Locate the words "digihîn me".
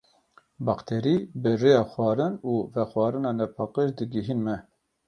3.99-4.57